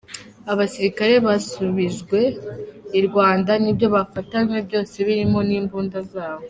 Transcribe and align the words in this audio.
Abasirikare 0.51 1.13
basubijwe 1.25 2.19
i 2.99 3.01
Rwanda 3.07 3.51
n’ibyo 3.61 3.87
bafatanywe 3.95 4.57
byose 4.67 4.95
birimo 5.07 5.39
n’imbunda 5.47 5.99
zabo. 6.11 6.39